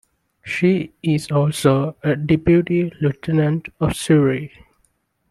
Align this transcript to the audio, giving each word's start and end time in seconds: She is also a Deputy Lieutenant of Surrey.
She 0.43 0.93
is 1.03 1.29
also 1.29 1.95
a 2.01 2.15
Deputy 2.15 2.91
Lieutenant 3.01 3.67
of 3.79 3.95
Surrey. 3.95 4.51